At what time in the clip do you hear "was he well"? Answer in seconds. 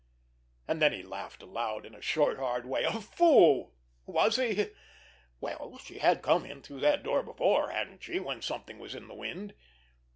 4.07-5.77